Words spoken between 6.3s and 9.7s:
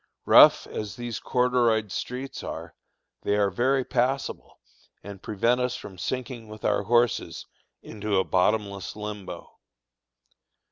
with our horses into a bottomless limbo.